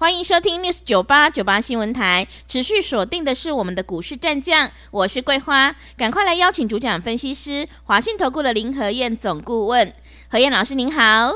[0.00, 9.92] 欢迎收听 News 九八九八新闻台，持续锁定的是我们的股市战将，我是桂花，赶快来邀请主讲分析师华信投顾的林和燕总顾问，
[10.30, 11.32] 何燕老师您好，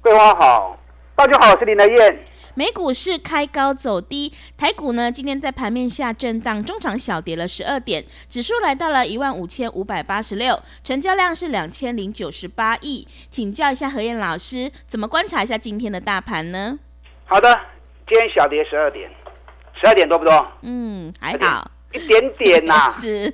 [0.00, 0.78] 桂花好，
[1.14, 2.24] 大家好，我是林和燕。
[2.54, 16.78] 美股是开高走低，台股呢今天在盘面下震荡，中场小跌了十二点，指数来到了一万五千五百八十六，成交量是两千零九十八亿，请教一下何燕老师，怎么观察一下今天的大盘呢？
[17.26, 17.75] 好的。
[18.08, 19.10] 今天小跌十二点，
[19.74, 20.46] 十二点多不多？
[20.62, 22.90] 嗯，还好，一点点呐、啊。
[22.90, 23.28] 是，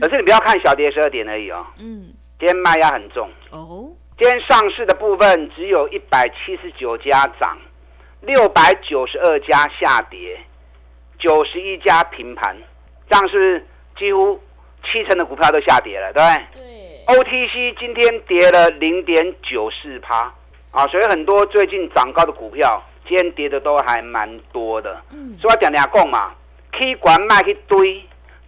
[0.00, 1.64] 可是你不要看小跌十二点而已哦。
[1.78, 3.30] 嗯，今天卖压很重。
[3.50, 7.56] 哦，今天上市的部分只有一百七十九家涨，
[8.20, 10.38] 六百九十二家下跌，
[11.18, 12.54] 九十一家平盘，
[13.08, 14.38] 这样是几乎
[14.84, 16.62] 七成的股票都下跌了，对不对？
[16.62, 17.16] 对。
[17.16, 20.34] OTC 今天跌了零点九四趴
[20.70, 22.82] 啊，所以很多最近涨高的股票。
[23.06, 26.32] 今天跌的都还蛮多的，嗯，所以我讲两讲嘛，
[26.72, 28.02] 可以管卖一堆，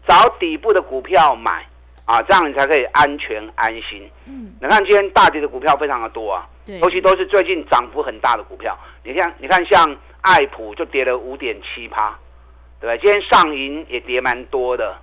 [0.06, 1.64] 找底部的股票买
[2.04, 4.10] 啊，这样你才可以安全安心。
[4.26, 8.76] 嗯，你看今天大跌的股票非常的多啊，尤其都是最近涨幅很大的股票。
[9.04, 12.18] 你看，你看像爱普就跌了五点七趴，
[12.80, 12.98] 对不对？
[12.98, 14.96] 今天上银也跌蛮多的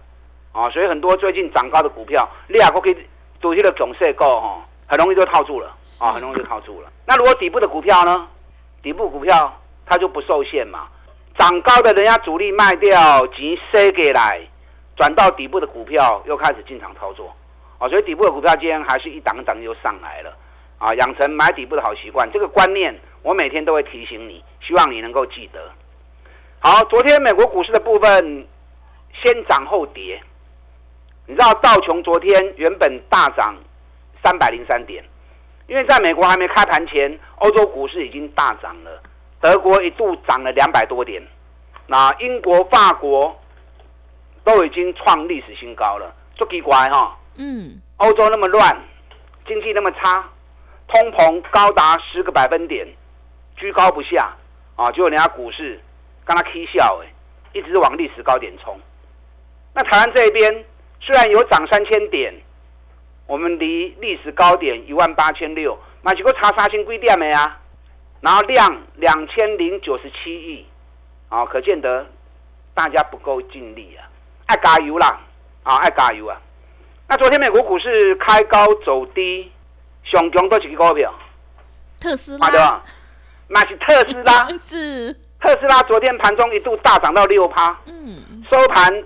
[0.51, 2.97] 啊，所以很多最近涨高的股票，你也可以
[3.39, 6.89] 赌这个总势够哈，很容易就套住了啊，很容易就套住了。
[7.05, 8.27] 那如果底部的股票呢？
[8.85, 9.51] 底部股票
[9.83, 10.87] 它就不受限嘛，
[11.39, 14.39] 涨高的人家主力卖掉，钱塞给来，
[14.95, 17.35] 转到底部的股票又开始进场操作，
[17.79, 20.37] 啊，所以底部的股票今天还是一档一档又上来了，
[20.77, 25.71] 啊，养成买底部的好习惯，这个观念我每天都会提醒你，希望你能够记得。
[26.59, 28.47] 好，昨天美国股市的部分
[29.13, 30.21] 先涨后跌，
[31.25, 33.55] 你知道道琼昨天原本大涨
[34.23, 35.03] 三百零三点。
[35.67, 39.01] 因为在美国还没开盘前，欧洲股市已经大涨了，
[39.41, 41.21] 德国一度涨了两百多点，
[41.87, 43.35] 那英国、法国
[44.43, 47.17] 都已经创历史新高了，足奇怪哈。
[47.37, 47.81] 嗯。
[47.97, 48.77] 欧洲那么乱，
[49.47, 50.23] 经济那么差，
[50.87, 52.87] 通膨高达十个百分点，
[53.55, 54.35] 居高不下
[54.75, 54.91] 啊！
[54.91, 55.81] 结果人家股市
[56.25, 57.07] 跟他 K 笑哎，
[57.53, 58.79] 一直往历史高点冲。
[59.73, 60.65] 那台湾这边
[60.99, 62.31] 虽然有涨三千点。
[63.27, 67.59] 我们离历史高点一万八千六，买几个查杀新规点没啊？
[68.21, 70.65] 然后量两千零九十七亿，
[71.29, 72.05] 啊，可见得
[72.73, 74.05] 大家不够尽力啊，
[74.45, 75.19] 爱加油啦，
[75.63, 76.39] 啊，爱加油啊！
[77.07, 79.51] 那昨天美国股市开高走低，
[80.03, 81.13] 上强都几个股票？
[81.99, 82.83] 特斯拉，对吧？
[83.47, 85.81] 那是特斯拉， 是特斯拉。
[85.83, 89.03] 昨天盘中一度大涨到六趴，嗯，收盘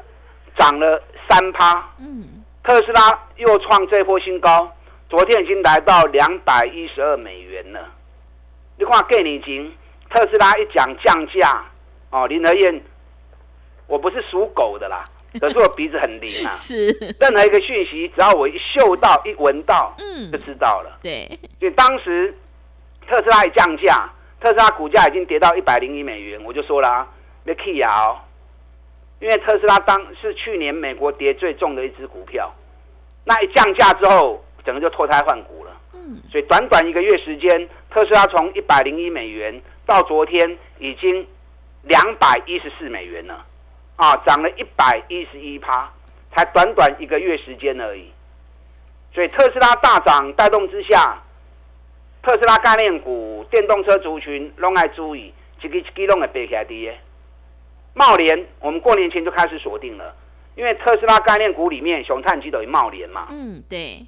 [0.58, 2.39] 涨了三趴，嗯。
[2.70, 4.72] 特斯拉又创这波新高，
[5.10, 7.80] 昨天已经来到两百一十二美元了。
[8.78, 9.76] 你看，给你金，
[10.08, 11.66] 特斯拉一讲降价，
[12.12, 12.80] 哦，林和燕，
[13.88, 15.04] 我不是属狗的啦，
[15.42, 16.52] 可是我鼻子很灵啊。
[16.54, 21.00] 是，任何一个讯息，只要我一嗅到、一闻到，嗯，就知道了。
[21.02, 21.28] 对，
[21.60, 22.38] 所以当时
[23.08, 27.08] 特斯拉一降价，特斯拉股价已经跌到一百零一美元，我就说了啊，
[27.44, 28.16] 别气呀
[29.20, 32.54] 因为特斯拉当是去年美国跌最重的一只股票，
[33.30, 35.72] 那一降价之后，整个就脱胎换骨了。
[35.94, 41.28] 嗯，所以短短一个月时间，特斯拉从一百零一美元到昨天已经
[41.84, 43.46] 两百一十四美元了，
[43.98, 45.92] 啊，涨了一百一十一趴，
[46.36, 48.12] 才短短一个月时间而已。
[49.14, 51.22] 所以特斯拉大涨带动之下，
[52.24, 56.92] 特斯拉概念股、电动车族群拢爱注意，一个一个拢会背起来的。
[57.94, 60.16] 贸联，我们过年前就开始锁定了，
[60.60, 63.28] 因为特斯拉概念股里面，熊探基等于茂联嘛。
[63.30, 64.06] 嗯，对。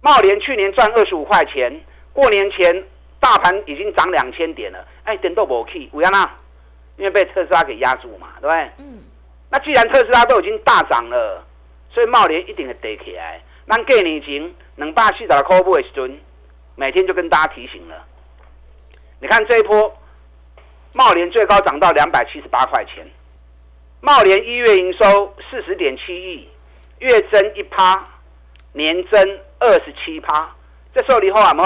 [0.00, 1.70] 茂联去年赚二十五块钱，
[2.14, 2.84] 过年前
[3.20, 6.30] 大盘已经涨两千点了，哎，点都不起，为什么？
[6.96, 8.70] 因为被特斯拉给压住嘛，对不对？
[8.78, 9.02] 嗯。
[9.50, 11.44] 那既然特斯拉都已经大涨了，
[11.90, 13.42] 所以茂联一定会跌起来。
[13.66, 16.18] 那过年前两百四十块不会损，
[16.76, 18.06] 每天就跟大家提醒了。
[19.20, 19.94] 你看这一波，
[20.94, 23.06] 茂联最高涨到两百七十八块钱。
[24.02, 26.48] 贸联一月营收四十点七亿，
[27.00, 28.02] 月增一趴，
[28.72, 30.50] 年增二十七趴。
[30.94, 31.62] 这时候你好啊，没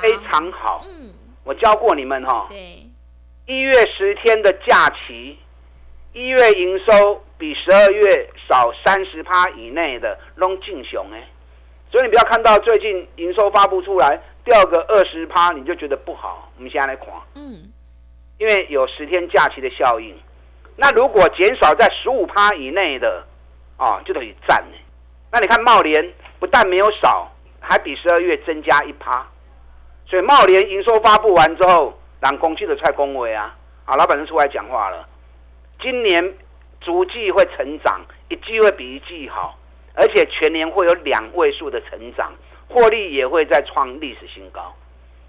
[0.00, 0.86] 非常好。
[0.88, 1.12] 嗯，
[1.42, 2.46] 我教过你们哈。
[2.48, 2.86] 对。
[3.46, 5.38] 一月十天的假期，
[6.12, 11.28] 一月营收比十二月少三十趴以内的拢进熊哎，
[11.90, 16.52] 所以你不要看到最近营收发布出来掉个二十趴，你就觉得不好。
[16.56, 17.72] 我们现在来看，嗯，
[18.38, 20.14] 因为有十天假期的效应，
[20.80, 23.24] 那如果减少在十五趴以内的，
[23.76, 24.64] 啊，就等于赚。
[25.32, 29.26] 那你看茂联不但没有少，还比十二月增加一趴，
[30.06, 33.54] 所以茂联营收发布完之后，让公司的蔡恭维啊，
[33.84, 35.06] 啊，老板就出来讲话了，
[35.82, 36.34] 今年。
[36.80, 39.58] 逐季会成长，一季会比一季好，
[39.94, 42.32] 而且全年会有两位数的成长，
[42.68, 44.72] 获利也会再创历史新高。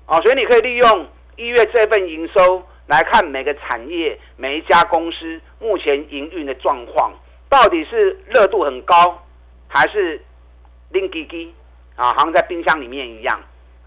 [0.06, 1.08] 啊，所以你可以利用
[1.38, 7.14] 一月这份营收来看每个产业、每一家公司目前营运的状况，
[7.48, 9.24] 到底是热度很高，
[9.68, 10.20] 还是
[10.90, 11.54] 冷基基
[11.96, 12.12] 啊？
[12.14, 13.40] 好像在冰箱里面一样。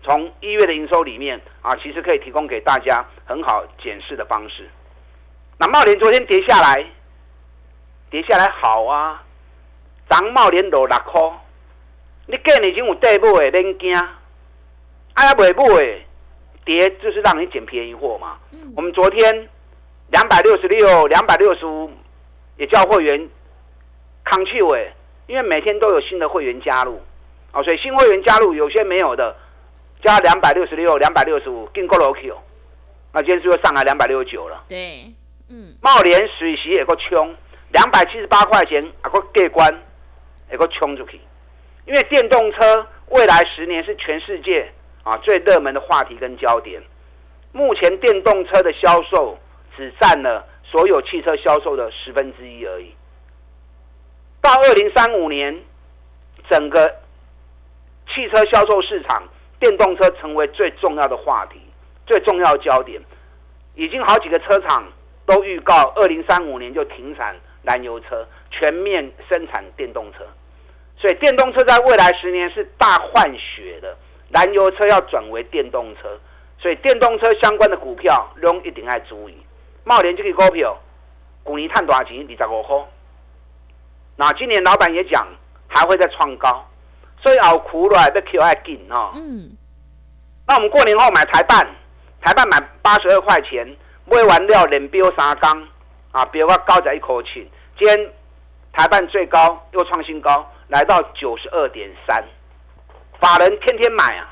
[0.05, 4.71] 从一月的营收里面啊，其实可以提供给大家很好检视的方式。
[5.59, 6.87] 那茂联昨天跌下来。
[8.09, 9.25] 跌下来好啊，
[10.11, 11.21] 涨茂联落六块，
[12.27, 13.95] 你今年已经有底部的，免惊。
[15.15, 16.07] 哎呀，尾部诶，
[16.65, 18.39] 跌就是让你捡便宜货嘛。
[18.53, 19.49] 嗯、我们昨天
[20.11, 21.91] 两百六十六、两百六十五，
[22.57, 23.29] 也叫会员
[24.25, 24.93] 扛去诶，
[25.27, 27.01] 因为每天都有新的会员加入，
[27.53, 29.37] 哦，所以新会员加入有些没有的，
[30.03, 32.37] 加两百六十六、两百六十五，进过楼 Q，
[33.13, 34.65] 那今天是不是上来两百六十九了？
[34.69, 35.13] 对，
[35.49, 37.35] 嗯，茂联水席也够冲。
[37.73, 39.83] 两百七十八块钱，啊个过关，
[40.51, 41.19] 也个冲出去。
[41.87, 44.71] 因为电动车未来十年是全世界
[45.03, 46.83] 啊最热门的话题跟焦点。
[47.53, 49.39] 目前电动车的销售
[49.77, 52.95] 只占了所有汽车销售的十分之一而已。
[54.41, 55.63] 到二零三五年，
[56.51, 56.97] 整个
[58.09, 59.23] 汽车销售市场，
[59.59, 61.61] 电动车成为最重要的话题，
[62.07, 63.01] 最重要的焦点。
[63.75, 64.91] 已经好几个车厂
[65.27, 67.37] 都预告，二零三五年就停产。
[67.65, 70.27] 燃油车全面生产电动车，
[70.97, 73.97] 所以电动车在未来十年是大换血的。
[74.33, 76.19] 燃油车要转为电动车，
[76.59, 79.37] 所以电动车相关的股票拢一定要注意。
[79.85, 80.77] 茂联这个股票，
[81.47, 82.27] 去年赚多少钱？
[82.29, 82.77] 二十五块。
[84.17, 85.27] 那今年老板也讲
[85.69, 86.67] 还会再创高，
[87.21, 89.13] 所以熬苦了要 Q 爱紧哈。
[89.15, 89.51] 嗯。
[90.47, 91.67] 那我们过年后买台半，
[92.21, 93.77] 台半买八十二块钱，
[94.07, 95.69] 买完料连标三缸。
[96.13, 98.13] 啊，比如说高在一口气，今天
[98.73, 102.23] 台半最高又创新高，来到九十二点三，
[103.23, 104.29] 法人天天买啊，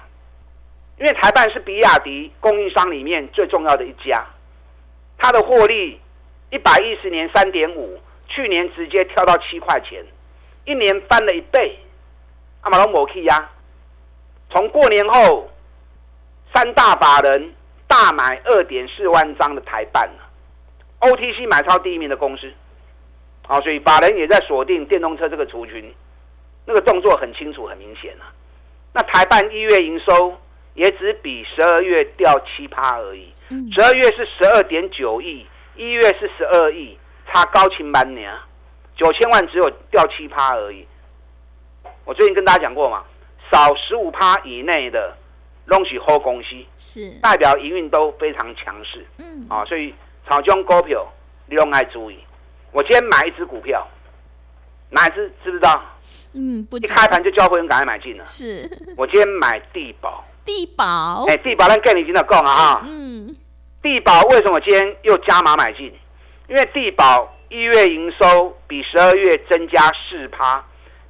[0.99, 4.27] 因为台办是比亚迪供应商里面最重要的一家，
[5.17, 6.01] 它的获利
[6.51, 10.05] 一百一十年三点五，去年直接跳到七块钱，
[10.65, 11.79] 一年翻了一倍，
[12.63, 13.49] 阿马龙摩 K 呀，
[14.51, 15.49] 从过年后
[16.53, 17.55] 三大法人
[17.87, 20.11] 大买二点四万张的台半
[20.99, 22.53] OTC 买超第一名的公司，
[23.47, 25.95] 啊，所以法人也在锁定电动车这个族群，
[26.65, 28.35] 那个动作很清楚、很明显啊。
[28.93, 30.37] 那台办一月营收
[30.75, 33.33] 也只比十二月掉七趴而已，
[33.73, 35.47] 十二月是十二点九亿，
[35.77, 38.33] 一月是十二亿，差高清版年，
[38.97, 40.87] 九千万只有掉七趴而已。
[42.05, 43.05] 我最近跟大家讲过嘛，
[43.53, 45.17] 少十五趴以内的
[45.69, 49.95] 东西好公司是代表营运都非常强势，嗯，啊，所以。
[50.27, 51.05] 好，这种股票
[51.47, 52.17] 你用爱注意。
[52.71, 53.85] 我今天买一只股票，
[54.91, 55.83] 哪一只知不知道？
[56.32, 56.79] 嗯，不。
[56.79, 58.25] 一开盘就叫会员赶快买进了。
[58.25, 58.71] 是。
[58.97, 60.25] 我今天买地保。
[60.45, 61.25] 地保。
[61.28, 62.83] 哎，地保，咱跟你今天讲啊哈。
[62.87, 63.35] 嗯。
[63.83, 65.93] 地保为什么今天又加码买进？
[66.49, 70.64] 因为地保一月营收比十二月增加四趴，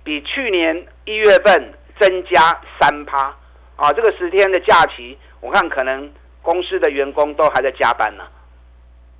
[0.04, 3.34] 比去年一月份增加三趴。
[3.76, 8.24] 啊，这个十天的假期，我看可能公司的员工都还在加班呢。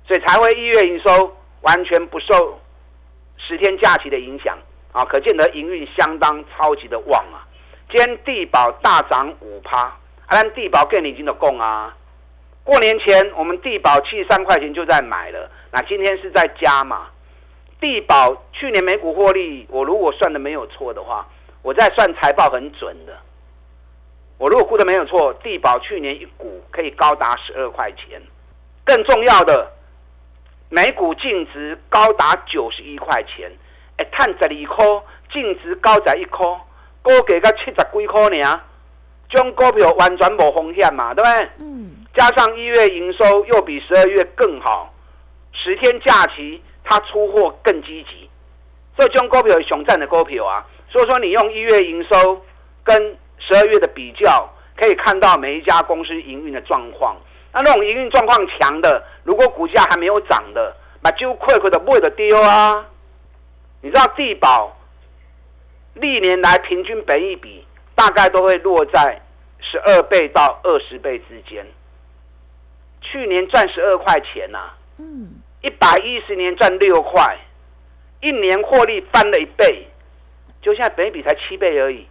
[0.07, 2.59] 所以才会一月营收完全不受
[3.37, 4.57] 十天假期的影响
[4.91, 7.47] 啊，可见得营运相当超级的旺啊！
[7.89, 11.95] 今天地保大涨五趴，按地保更已经的供啊！
[12.63, 17.07] 过年前我们地保七十三块钱就在买了，那今天是在加嘛。
[17.79, 21.27] 地保去年每股获利，我如果算的没有错的话，
[21.61, 23.17] 我在算财报很准的。
[24.37, 28.21] 我如果估的没有错，地保去年一股可以高达十二块钱，
[28.83, 29.71] 更重要的。
[30.69, 33.51] 每股净值高达九十一块钱，
[34.01, 34.85] 哎，赚十二块，
[35.31, 36.43] 净值高在一块，
[37.03, 38.61] 高给个七十几块呢，
[39.29, 41.49] 这种股票完全无风险嘛，对不对？
[41.59, 41.91] 嗯。
[42.15, 44.93] 加上一月营收又比十二月更好，
[45.53, 48.29] 十天假期它出货更积极，
[48.97, 50.65] 所以这种股票是熊赞的股票啊。
[50.89, 52.41] 所以说你用一月营收
[52.83, 57.15] 跟十二月的比较，可以看到每一家公司营运的状况。
[57.53, 62.85] 那那种营运状况强的，如果股价还没有涨的，把就快快的不会的丢啊！
[63.81, 64.75] 你知道地保
[65.95, 69.21] 历年来平均本益比大概都会落在
[69.59, 71.65] 十二倍到二十倍之间。
[73.01, 77.37] 去年赚十二块钱呐、啊，嗯，一百一十年赚六块，
[78.21, 79.87] 一年获利翻了一倍，
[80.61, 82.07] 就现在本益比才七倍而已。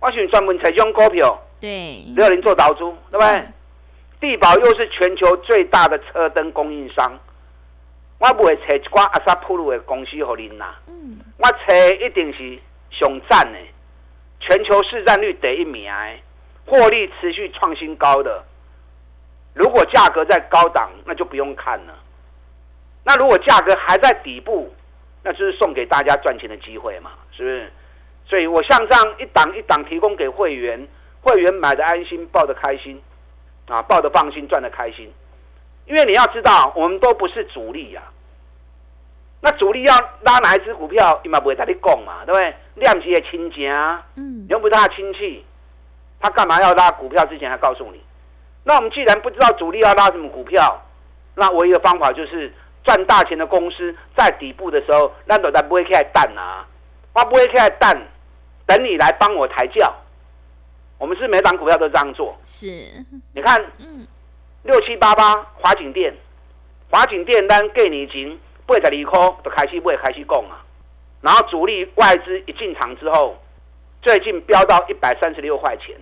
[0.00, 3.48] 我选专门采用股票，对，六零做导珠，对不对？
[4.20, 7.18] 地保又是全球最大的车灯供应商，
[8.22, 12.56] 我不会找一挂阿萨普鲁的公司给您拿，嗯，我找一定是
[12.88, 13.58] 上赞的，
[14.38, 15.92] 全球市占率第一名，
[16.64, 18.44] 获利持续创新高的。
[19.54, 21.98] 如果价格在高档，那就不用看了。
[23.02, 24.72] 那如果价格还在底部，
[25.24, 27.72] 那就是送给大家赚钱的机会嘛，是不是？
[28.24, 30.86] 所以我像这样一档一档提供给会员，
[31.22, 33.02] 会员买的安心，抱的开心，
[33.66, 35.12] 啊，抱的放心，赚的开心。
[35.86, 38.10] 因为你要知道，我们都不是主力呀、啊。
[39.40, 42.54] 那主力要拉哪一只股票，你嘛不会跟你讲嘛，对不对？
[42.76, 45.44] 量级也亲家，嗯，又不是他的亲戚，
[46.20, 48.00] 他干嘛要拉股票之前还告诉你？
[48.64, 50.80] 那我们既然不知道主力要拉什么股票，
[51.34, 52.52] 那唯一的方法就是
[52.84, 56.64] 赚大钱的公司在底部的时候，那都在不会开蛋啊，
[57.12, 58.00] 我不会开蛋，
[58.64, 59.92] 等你来帮我抬轿。
[60.98, 62.38] 我们是每档股票都这样做。
[62.44, 62.66] 是，
[63.34, 64.06] 你看，嗯，
[64.62, 66.14] 六七八八华景电，
[66.90, 70.62] 华景电单给你已经八十二块就开始不会开始供啊，
[71.20, 73.36] 然后主力外资一进场之后，
[74.00, 75.96] 最近飙到一百三十六块钱，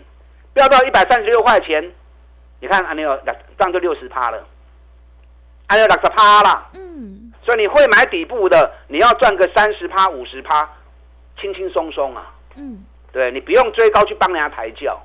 [0.52, 1.92] 飙到一百三十六块钱。
[2.62, 4.46] 你看，还有两，这样就六十趴了，
[5.66, 6.68] 还有六十趴啦。
[6.74, 10.68] 嗯，所以你会买底部的，你要赚个三十趴、五十趴，
[11.40, 12.30] 轻轻松松啊。
[12.56, 15.00] 嗯，对，你不用追高去帮人家抬轿。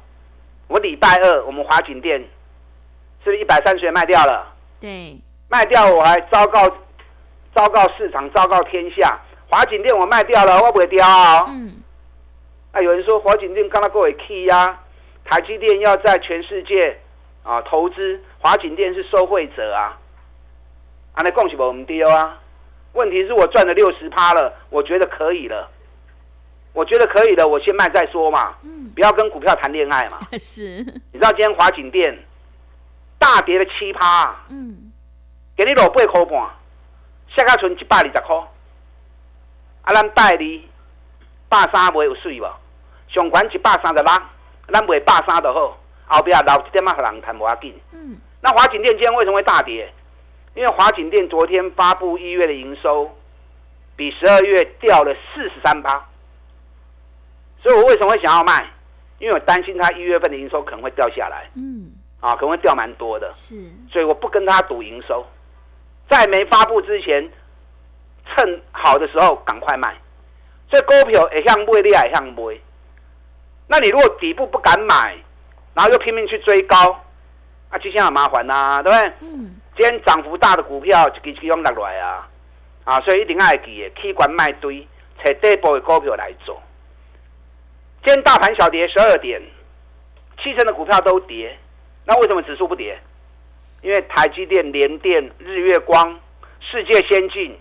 [0.68, 2.22] 我礼拜二我们华景电
[3.26, 4.54] 是不是一百三十元卖掉了？
[4.80, 6.66] 对，卖掉我还昭告
[7.54, 11.44] 昭告市场，昭告天下，华景电我卖掉了，我不会掉啊。
[11.48, 11.76] 嗯，
[12.72, 14.80] 啊，有人说华景电刚刚各位 key 呀，
[15.26, 16.98] 台积电要在全世界。
[17.44, 19.96] 啊，投资华景电是受惠者啊，
[21.14, 22.40] 啊，那恭喜我们丢啊！
[22.94, 25.70] 问题是我赚了六十趴了，我觉得可以了，
[26.74, 30.22] 我觉得可以了，我先卖再说嘛，嗯，不要跟股票谈恋爱嘛。
[30.42, 32.18] 是，你知道今天华景电
[33.26, 34.92] 大跌了七趴，嗯，
[35.58, 36.48] 给你落八块半，
[37.36, 38.36] 下个存一百二十块，
[39.82, 40.70] 啊，咱代理
[41.50, 42.46] 百三卖有水无？
[43.08, 44.14] 上悬一百三十六，
[44.72, 45.76] 咱卖百三就好。
[46.06, 47.74] 后边老一点嘛，和人谈不要紧。
[47.94, 49.92] 嗯，那华景电今天为什么会大跌？
[50.54, 53.10] 因为华景电昨天发布一月的营收，
[53.96, 56.06] 比十二月掉了四十三趴。
[57.64, 58.70] 所以我为什么会想要卖？
[59.18, 61.50] 因为我担心它一月份的营收可能会掉下来。
[61.56, 61.92] 嗯，
[62.26, 63.32] 啊，可能会掉蛮多的。
[63.34, 63.56] 是，
[63.92, 65.26] 所以我不跟他赌营收，
[66.10, 67.32] 在没发布之前，
[68.26, 69.96] 趁好的时候赶快卖。
[70.70, 72.60] 所以股票也像买，你也像买。
[73.68, 75.16] 那你如果底部不敢买？
[75.76, 76.76] 然后又拼命去追高，
[77.70, 79.14] 啊，就像很麻烦呐、啊，对不对？
[79.22, 79.56] 嗯。
[79.78, 82.28] 今天涨幅大的股票就给其中落来啊，
[82.86, 84.88] 啊，所以一定要记得，起管卖堆，
[85.22, 86.62] 找底部的股票来做。
[88.04, 89.42] 今天大盘小跌十二点，
[90.42, 91.60] 七成的股票都跌，
[92.06, 93.00] 那为什么指数不跌？
[93.82, 96.20] 因为台积电、联电、日月光、
[96.60, 97.58] 世界先进、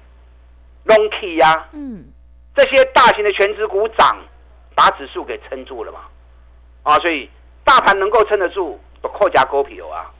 [0.84, 2.04] 隆起呀，嗯，
[2.54, 4.16] 这些大型的全职股涨，
[4.74, 6.00] 把指数给撑住了嘛，
[6.82, 7.28] 啊，所以。
[7.66, 10.12] 大盘能够撑得住，都靠加股票啊！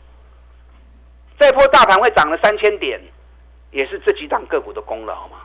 [1.38, 2.98] 这一波大盘会涨了三千点，
[3.70, 5.36] 也是这几档个股的功劳嘛。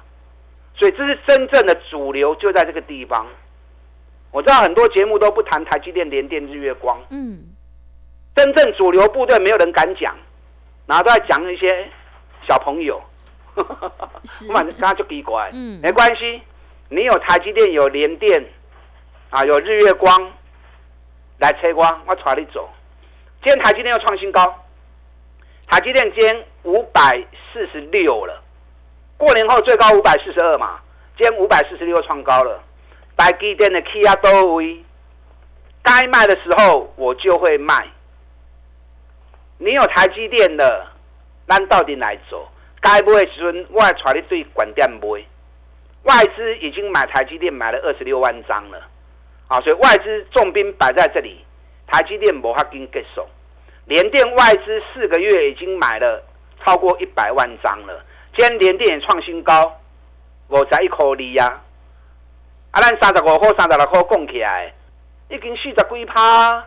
[0.73, 3.27] 所以这是真正的主流，就在这个地方。
[4.31, 7.43] 我知道很多节目都不谈台积电、联电、日月光，嗯，
[8.39, 10.15] 真正主流部队没有人敢讲，
[10.85, 11.89] 然后都在讲一些
[12.47, 13.01] 小朋友，
[13.53, 16.41] 我反正刚刚就奇怪，嗯，没关系，
[16.87, 18.45] 你有台积电，有联电，
[19.29, 20.31] 啊，有日月光。
[21.39, 22.69] 来车光，我带你走。
[23.43, 24.41] 今天台积电又创新高，
[25.67, 28.41] 台积电今天五百四十六了，
[29.17, 30.79] 过年后最高五百四十二嘛，
[31.17, 32.63] 今天五百四十六创高了。
[33.17, 34.83] 台积电的 K 压都位，
[35.83, 37.87] 该卖的时候我就会卖。
[39.61, 40.87] 你有台积电的，
[41.47, 42.49] 咱到底来做？
[42.81, 45.27] 该买的时阵，我带你对关店买。
[46.03, 48.81] 外资已经买台积电买了二十六万张了。
[49.49, 51.43] 啊，所以外资重兵摆在这里，
[51.87, 53.27] 台积电无法跟结束，
[53.85, 56.23] 联电外资四个月已经买了
[56.63, 58.05] 超过一百万张了，
[58.37, 59.77] 今天联电创新高，
[60.47, 61.61] 五十一块二呀，
[62.71, 64.73] 啊，咱三十五块、三十六块讲起来，
[65.29, 66.63] 已经四十几趴，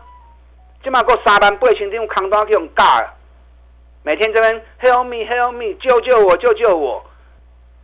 [0.83, 3.09] 今嘛过三万八千张空单去用价，
[4.03, 7.01] 每天这边 help me help me 救救我救救我，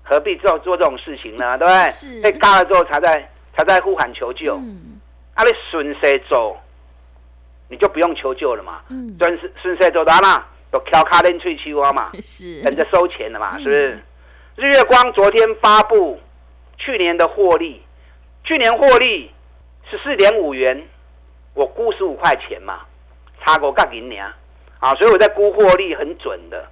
[0.03, 1.57] 何必做做这种事情呢？
[1.57, 1.91] 对不对？
[1.91, 2.21] 是。
[2.21, 4.55] 被嘎了之后才在才在呼喊求救。
[4.57, 4.99] 嗯。
[5.33, 6.57] 啊，你顺势走，
[7.69, 8.81] 你就不用求救了嘛。
[8.89, 9.15] 嗯。
[9.17, 12.11] 顺势顺势走的嘛，都敲卡链吹气蛙嘛。
[12.21, 12.61] 是。
[12.63, 13.91] 等着收钱了嘛，是不是？
[13.93, 14.03] 嗯、
[14.57, 16.19] 日月光昨天发布
[16.77, 17.81] 去年的获利，
[18.43, 19.31] 去年获利
[19.89, 20.85] 十四点五元，
[21.53, 22.81] 我估十五块钱嘛，
[23.49, 24.31] 差个干银两。
[24.79, 26.65] 啊，所以我在估获利很准的。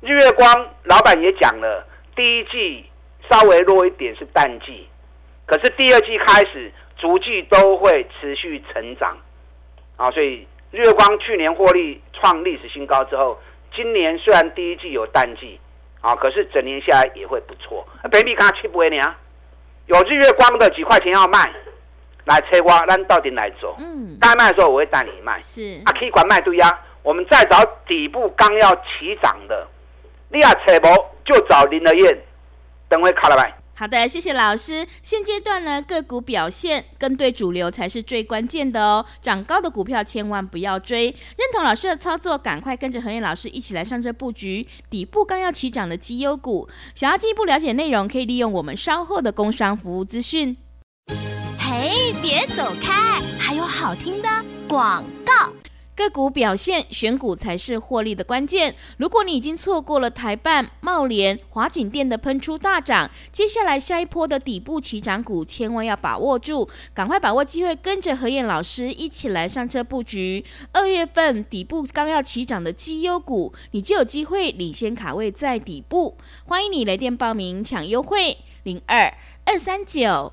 [0.00, 2.84] 日月光老板也讲了，第一季
[3.30, 4.88] 稍微弱一点是淡季，
[5.46, 9.16] 可是第二季开始逐季都会持续成长。
[9.96, 13.38] 啊，所以日月光去年获利创历史新高之后，
[13.72, 15.60] 今年虽然第一季有淡季，
[16.00, 17.86] 啊，可是整年下来也会不错。
[18.10, 19.14] baby 刚七不为呢，
[19.86, 21.52] 有日月光的几块钱要卖，
[22.24, 23.76] 来催瓜，咱到底来走？
[23.78, 25.40] 嗯，该卖的时候我会带你卖。
[25.42, 26.80] 是啊，可以管卖对呀。
[27.02, 29.68] 我们再找底部刚要起涨的，
[30.30, 30.88] 你要扯不
[31.22, 32.18] 就找林德燕，
[32.88, 33.54] 等会卡了呗。
[33.76, 34.86] 好的，谢谢老师。
[35.02, 39.04] 现阶段呢，个股表现跟对主流才是最关键的哦。
[39.20, 46.66] 涨高的股票千万不要追，认同老师的操作，赶快跟着何燕老师一起来上车布局底部刚要起涨的绩优股。
[46.94, 50.56] 想要进一步了解内容，可以利用我们稍后的工商服务资讯。
[51.86, 54.28] 嘿，别走开，还有好听的
[54.66, 55.52] 广告。
[55.94, 58.74] 个股表现，选股才是获利的关键。
[58.96, 70.42] 如果你已经错过了台办、茂联、华景电的喷出大涨，接下来下一波的底部起涨股，千万要把握住，赶快把握机会，跟着何燕老师一起来上车布局。
[70.72, 76.16] 二月份底部刚要起涨的绩优股，你就有机会领先卡位在底部。
[76.46, 79.12] 欢迎你来电报名抢优惠，零二
[79.44, 80.32] 二三九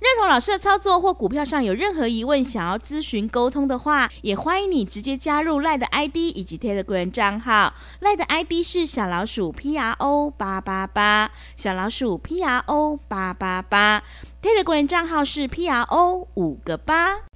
[0.00, 7.74] 认同老师的操作或股票上有任何疑问，想要咨询沟通的话，也欢迎你直接加入赖的 ID 以及 Telegram 账号。
[8.00, 14.02] 赖的 ID 是小老鼠 P R O 八八八，小老鼠 P R O 八八八
[14.42, 17.29] ，Telegram 账号是 P R O 五个八。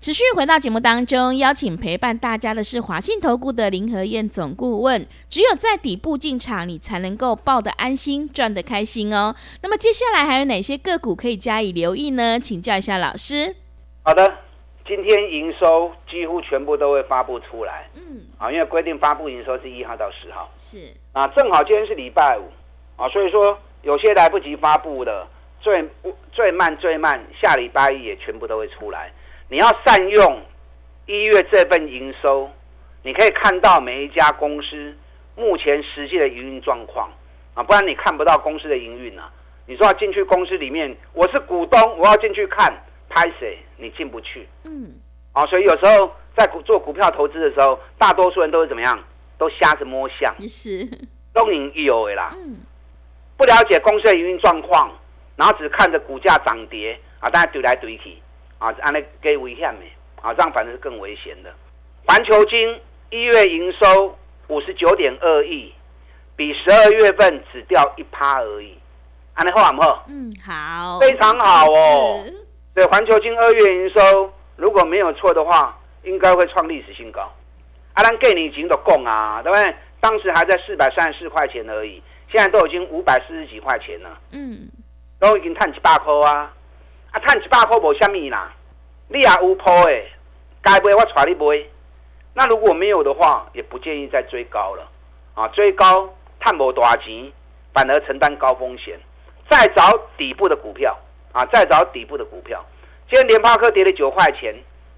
[0.00, 5.04] 持续回到节目当中，邀请陪伴大家的是华信投顾的林和燕总顾问。
[5.28, 9.34] 只有在底部进场，你才能够抱得安心，赚得开心哦。
[9.60, 12.38] 那么接下来还有哪些个股可以加以留意呢？
[12.38, 13.56] 请教一下老师。
[14.04, 14.32] 好的，
[14.86, 17.90] 今天营收几乎全部都会发布出来。
[17.96, 20.48] 嗯，啊，因为规定发布营收是一号到十号。
[20.56, 22.48] 是啊，正好今天是礼拜五
[23.02, 25.26] 啊，所以说有些来不及发布的，
[25.60, 25.84] 最
[26.30, 29.12] 最慢最慢下礼拜一也全部都会出来。
[29.50, 30.42] 你要善用
[31.06, 32.50] 一月这份营收，
[33.02, 34.94] 你可以看到每一家公司
[35.36, 37.10] 目前实际的营运状况
[37.54, 39.32] 啊，不然你看不到公司的营运啊。
[39.66, 42.72] 你说要进去公司里面，我是股东，我要进去看，
[43.08, 43.58] 拍谁？
[43.76, 44.46] 你进不去。
[44.64, 44.94] 嗯。
[45.32, 49.02] 啊，所以有时候在股做股票投资的时候，大多数人都是怎么样？
[49.38, 50.34] 都瞎子摸象。
[50.46, 50.86] 是。
[51.32, 52.34] 都你有的啦。
[52.34, 52.58] 嗯。
[53.36, 54.92] 不了解公司的营运状况，
[55.36, 58.16] 然后只看着股价涨跌啊，大家怼来怼去。
[58.58, 59.84] 啊，按那给危险的，
[60.22, 61.52] 啊，这样反正是更危险的。
[62.06, 64.16] 环球金一月营收
[64.48, 65.72] 五十九点二亿，
[66.36, 68.78] 比十二月份只掉一趴而已。
[69.34, 70.04] 安尼好唔好？
[70.08, 72.24] 嗯，好，非常好哦。
[72.74, 77.32] 对，环球金二月营收如果没有错的话，应该会创历史新高。
[77.94, 79.74] 阿兰给你已经都供啊，对不对？
[80.00, 84.18] 当时还在四百三十四块钱而已，现在都已经五百四十几块钱了。
[84.32, 84.68] 嗯，
[85.18, 86.52] 都已经探几百块啊。
[87.10, 88.52] 啊，赚一百块无虾米啦，
[89.08, 90.10] 你也有铺诶，
[90.62, 91.64] 该买我带你买。
[92.34, 94.88] 那如果没有的话，也不建议再追高了。
[95.34, 97.32] 啊，追高赚无大钱，
[97.72, 98.98] 反而承担高风险。
[99.50, 100.96] 再找底部的股票
[101.32, 102.64] 啊，再找底部的股票。
[103.08, 104.54] 今天联发科跌了九块钱，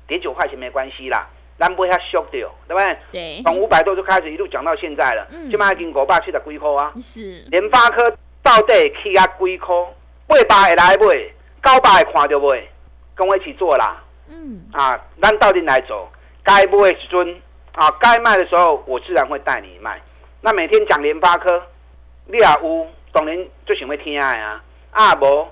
[0.08, 2.98] 跌九块钱没关系啦，咱不要 shock 掉，对不对？
[3.12, 3.42] 对。
[3.44, 6.92] 从五百多就开始一路讲到现在了，嗯，起码已经五百七十几块啊。
[7.00, 7.44] 是。
[7.50, 9.76] 联发科到底起啊几块？
[10.26, 11.30] 八百会来买？
[11.60, 12.54] 高八看到不？
[13.14, 14.02] 跟我一起做啦。
[14.28, 14.64] 嗯。
[14.72, 16.08] 啊，咱到底来走？
[16.42, 17.42] 该买的时阵
[17.72, 20.00] 啊，该卖的时候，我自然会带你卖。
[20.40, 21.62] 那每天讲联发科，
[22.26, 24.62] 你也有当然最喜欢听的啊。
[24.90, 25.46] 啊无，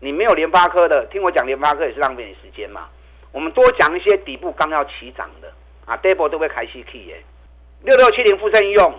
[0.00, 2.88] 你没有联发科的，听我讲联发科也是浪费你时间嘛。
[3.30, 5.52] 我们多讲一些底部刚要起涨的
[5.86, 7.22] 啊，底部都会开始起耶。
[7.82, 8.94] 六六七零富盛用，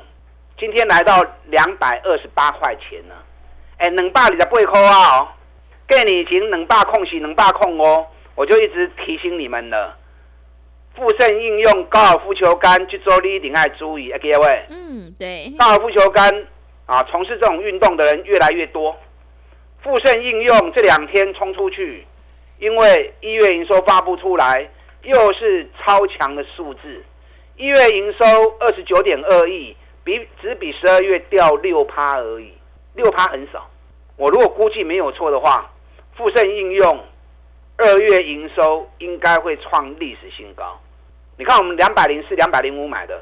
[0.57, 3.15] 今天来到两百二十八块钱了。
[3.77, 5.27] 哎，两百二十八块啊哦。
[5.87, 9.97] 给你已经能把控是能把控哦，我就一直提醒你们了。
[10.95, 14.65] 富盛应用高尔夫球杆去做，你一定要注意，各位。
[14.69, 15.53] 嗯，对。
[15.59, 16.47] 高尔夫球杆
[16.85, 18.95] 啊，从事这种运动的人越来越多。
[19.83, 22.07] 富盛应用这两天冲出去，
[22.59, 24.67] 因为一月营收发布出来，
[25.03, 27.03] 又是超强的数字。
[27.57, 28.25] 一月营收
[28.59, 32.53] 二十九点二亿，比只比十二月掉六趴而已，
[32.95, 33.69] 六趴很少。
[34.15, 35.69] 我如果估计没有错的话，
[36.15, 37.03] 富盛应用
[37.77, 40.79] 二月营收应该会创历史新高。
[41.37, 43.21] 你看我们两百零四、两百零五买的，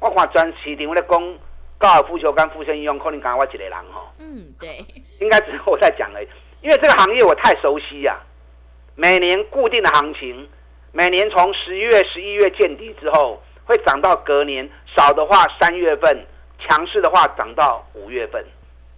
[0.00, 1.38] 我看专市定位的讲
[1.78, 4.12] 高尔夫球跟富盛应用，可能刚刚我一个人哈。
[4.18, 4.84] 嗯，对，
[5.20, 6.28] 应该只是我在讲而已，
[6.62, 8.22] 因为这个行业我太熟悉呀、啊。
[8.94, 10.48] 每年固定的行情，
[10.92, 13.42] 每年从十月、十一月见底之后。
[13.64, 16.26] 会涨到隔年，少的话三月份，
[16.58, 18.44] 强势的话涨到五月份。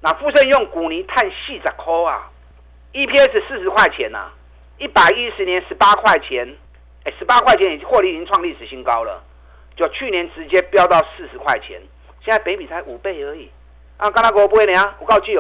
[0.00, 2.30] 那富盛用股尼碳细在抠啊
[2.94, 4.32] ，EPS 四十块钱呐、啊，
[4.78, 6.56] 一百一十年十八块钱，
[7.04, 9.22] 哎，十八块钱已经获利已经创历史新高了，
[9.76, 11.78] 就去年直接飙到四十块钱，
[12.24, 13.50] 现在北比才五倍而已。
[13.98, 15.36] 啊，刚才给我不会呢，我告诉你，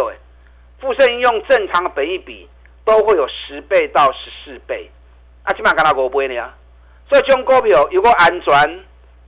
[0.80, 2.48] 富盛用正常的本益比
[2.84, 4.90] 都会有十倍到十四倍，
[5.44, 6.52] 啊，起码刚才给我不会呢，
[7.08, 8.84] 所以这种股票如果安全。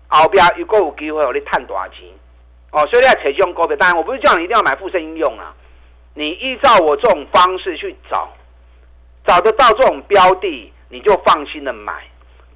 [0.09, 2.07] 后边如果有机会，我你赚大钱
[2.71, 2.87] 哦。
[2.87, 5.53] 所以你要采这种股票，当然我不是叫你一定要买富盛应用啊。
[6.19, 8.27] 你依照我这种方式去找，
[9.27, 11.93] 找得到这种标的，你就放心的买；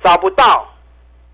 [0.02, 0.66] 找不到，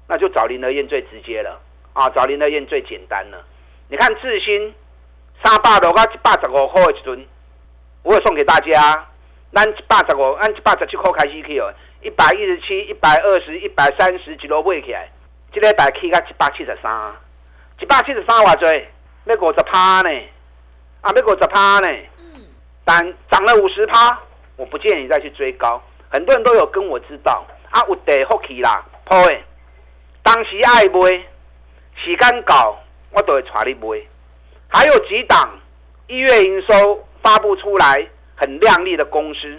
[0.08, 1.60] 那就找林德燕最直接了
[1.92, 3.44] 啊，找林德燕最简单了。
[3.86, 4.74] 你看智新
[5.44, 7.24] 三百多，我一百十五块一吨，
[8.02, 9.06] 我会送给大家。
[9.54, 15.08] 咱一百十五，按一百十七块开始去哦，一百一十七、一百二十、一百三十几路买起来。
[15.52, 17.14] 这个大起到一百七十三，
[17.78, 18.84] 一百七十三偌济，
[19.26, 20.10] 要五十趴呢，
[21.02, 21.88] 啊，要五十趴呢。
[22.86, 24.18] 但涨了五十趴，
[24.56, 25.82] 我不建议你再去追高。
[26.08, 29.44] 很多人都有跟我知道，啊，有地福气啦，好诶。
[30.22, 31.24] 当时爱买，
[31.96, 32.78] 时间到，
[33.10, 34.00] 我都会带你买。
[34.68, 35.58] 还有几档
[36.06, 39.58] 一月营收发布出来很亮丽的公司，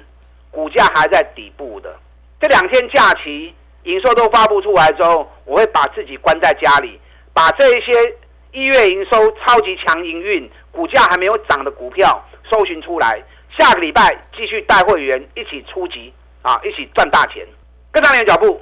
[0.49, 1.95] 股价还在底部的。
[2.39, 3.53] 这两天假期。
[3.83, 6.99] 营收都发布出来之后，我会把自己关在家里，
[7.33, 7.93] 把这一些
[8.51, 13.21] 一月营收超级强营运、股价还没有涨的股票搜寻出来，
[13.57, 17.45] 下个礼拜继续带会员一起出击啊，一起赚大钱，
[17.91, 18.59] 跟上你的脚步。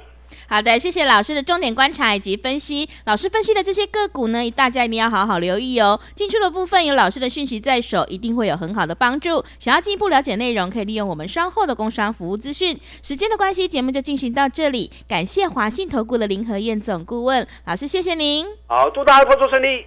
[0.48, 2.88] 好的，谢谢老师的重点观察以及分析。
[3.04, 5.98] 老师分析的这些个股呢，大家一定要好好留意哦。
[6.14, 9.44] 进出的部分有老师的讯息在手，一定会有很好的帮助。
[9.58, 12.78] 想要进一步了解内容，可以利用我们稍后的工商服务资讯。
[13.02, 14.90] 时间的关系，节目就进行到这里。
[15.08, 18.46] 感谢华信投顾的林和燕总顾问老师，谢谢您。
[18.66, 19.86] 好，祝大家操作顺利。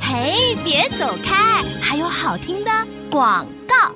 [0.00, 2.70] 嘿，别走开，还有好听的
[3.10, 3.92] 广告。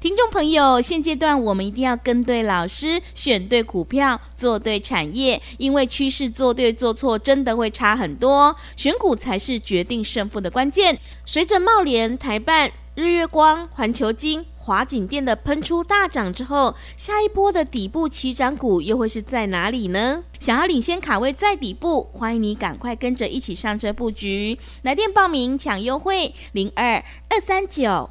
[0.00, 10.98] 听众朋友，现阶段我们一定要跟对老师，选对股票，做对产业，因为趋势做对做错真的会差很多，选股才是决定胜负的关键。
[11.24, 20.24] 随着茂联、台办、日月光、环球金、华景电的喷出大涨之后，下一波的底部起涨股又会是在哪里呢？
[20.40, 28.10] 想要领先卡位在底部，欢迎你赶快跟着一起上车布局，来电报名抢优惠零二二三九。